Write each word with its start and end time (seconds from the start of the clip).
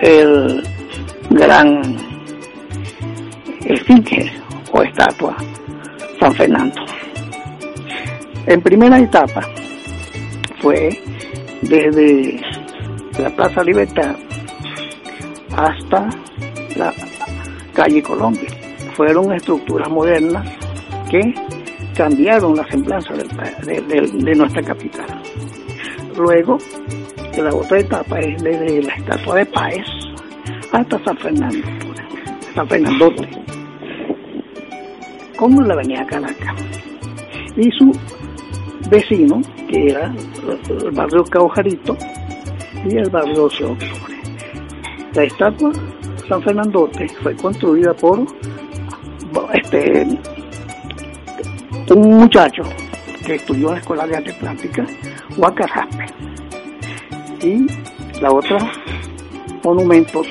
el 0.00 0.62
gran 1.30 1.96
esfinge 3.64 4.32
o 4.72 4.82
estatua 4.82 5.36
San 6.18 6.34
Fernando. 6.34 6.80
En 8.46 8.62
primera 8.62 8.96
etapa 9.00 9.40
fue 10.60 10.90
desde 11.62 12.40
la 13.18 13.28
Plaza 13.30 13.64
Libertad 13.64 14.14
hasta 15.56 16.08
la 16.76 16.92
calle 17.72 18.00
Colombia. 18.02 18.48
Fueron 18.94 19.32
estructuras 19.32 19.90
modernas 19.90 20.46
que 21.10 21.34
cambiaron 21.96 22.56
la 22.56 22.68
semblanza 22.70 23.14
de, 23.14 24.34
nuestra 24.36 24.62
capital. 24.62 25.06
Luego, 26.16 26.58
la 27.36 27.52
otra 27.52 27.80
etapa 27.80 28.20
es 28.20 28.40
desde 28.44 28.82
la 28.82 28.94
estatua 28.94 29.34
de 29.36 29.46
Páez 29.46 29.86
hasta 30.70 31.04
San 31.04 31.18
Fernando, 31.18 31.66
San 32.54 32.68
Fernandote, 32.68 33.28
como 35.36 35.62
la 35.62 35.74
avenida 35.74 36.06
Caracas. 36.06 36.54
Y 37.56 37.70
su 37.72 37.90
vecino, 38.88 39.40
que 39.68 39.88
era 39.88 40.14
el 40.68 40.90
barrio 40.92 41.24
Caujarito 41.24 41.96
y 42.88 42.96
el 42.96 43.10
barrio 43.10 43.34
12 43.34 43.64
de 43.64 43.70
Octubre. 43.70 44.16
La 45.14 45.22
estatua 45.24 45.72
San 46.28 46.42
Fernandote 46.42 47.08
fue 47.22 47.34
construida 47.36 47.94
por 47.94 48.26
este 49.54 50.06
un 51.94 52.18
muchacho 52.18 52.62
que 53.24 53.36
estudió 53.36 53.68
en 53.68 53.74
la 53.74 53.80
Escuela 53.80 54.06
de 54.06 54.16
Arte 54.16 54.32
Plástica, 54.34 54.86
Huacarraspe. 55.36 56.06
Y 57.42 57.66
la 58.20 58.32
otra 58.32 58.58
monumentos 59.62 60.26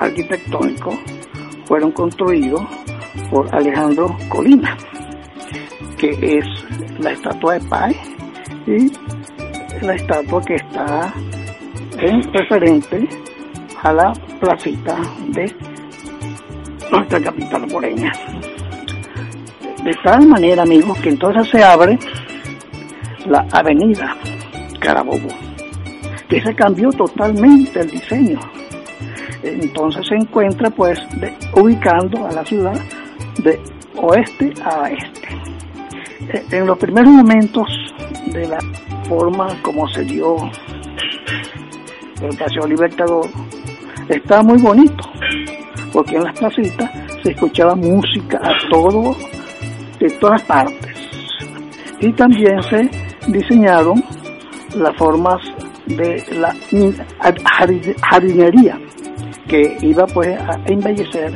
arquitectónicos 0.00 0.94
fueron 1.66 1.90
construidos 1.92 2.62
por 3.30 3.54
Alejandro 3.54 4.16
Colina, 4.28 4.76
que 5.98 6.38
es 6.38 6.44
la 6.98 7.12
estatua 7.12 7.54
de 7.54 7.68
Pai 7.68 7.96
y 8.66 8.92
la 9.84 9.94
estatua 9.94 10.42
que 10.42 10.54
está 10.54 11.12
en 11.98 12.22
referente 12.32 13.08
a 13.82 13.92
la 13.92 14.12
placita 14.40 14.98
de 15.28 15.54
nuestra 16.90 17.20
capital 17.20 17.66
moreña. 17.70 18.12
De 19.82 19.94
tal 20.02 20.26
manera, 20.26 20.62
amigos, 20.62 20.98
que 20.98 21.10
entonces 21.10 21.48
se 21.48 21.62
abre 21.62 21.98
la 23.26 23.46
avenida 23.52 24.16
Carabobo, 24.80 25.28
que 26.28 26.40
se 26.42 26.54
cambió 26.54 26.90
totalmente 26.90 27.80
el 27.80 27.90
diseño. 27.90 28.40
Entonces 29.42 30.06
se 30.08 30.16
encuentra 30.16 30.70
pues 30.70 30.98
ubicando 31.54 32.26
a 32.26 32.32
la 32.32 32.44
ciudad 32.44 32.80
de 33.42 33.60
oeste 33.96 34.52
a 34.64 34.90
este. 34.90 35.55
En 36.28 36.66
los 36.66 36.78
primeros 36.78 37.12
momentos 37.12 37.66
de 38.26 38.48
la 38.48 38.58
forma 39.08 39.46
como 39.62 39.88
se 39.88 40.02
dio 40.02 40.36
el 42.20 42.36
Paseo 42.36 42.66
Libertador, 42.66 43.26
estaba 44.08 44.42
muy 44.42 44.58
bonito, 44.58 45.04
porque 45.92 46.16
en 46.16 46.24
las 46.24 46.38
placitas 46.38 46.90
se 47.22 47.30
escuchaba 47.30 47.74
música 47.76 48.40
a 48.42 48.68
todo, 48.70 49.16
de 50.00 50.10
todas 50.18 50.42
partes. 50.42 50.94
Y 52.00 52.12
también 52.12 52.60
se 52.64 52.90
diseñaron 53.28 54.02
las 54.76 54.96
formas 54.96 55.40
de 55.86 56.24
la 56.38 56.54
jardinería 58.10 58.78
que 59.48 59.76
iba 59.80 60.06
pues 60.06 60.38
a 60.40 60.60
embellecer 60.66 61.32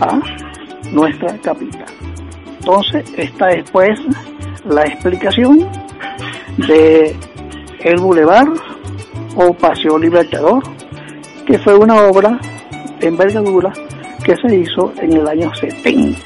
a 0.00 0.20
nuestra 0.90 1.38
capital. 1.38 2.03
Entonces, 2.66 3.04
esta 3.18 3.50
es 3.50 3.70
pues 3.70 3.98
la 4.64 4.84
explicación 4.84 5.68
de 6.66 7.14
el 7.80 8.00
Boulevard 8.00 8.54
o 9.36 9.52
Paseo 9.52 9.98
Libertador 9.98 10.62
que 11.46 11.58
fue 11.58 11.76
una 11.76 12.04
obra 12.04 12.40
de 13.00 13.08
envergadura 13.08 13.70
que 14.24 14.34
se 14.36 14.56
hizo 14.56 14.94
en 14.96 15.12
el 15.12 15.28
año 15.28 15.54
70. 15.54 16.18